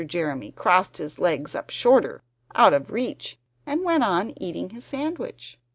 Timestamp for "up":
1.53-1.69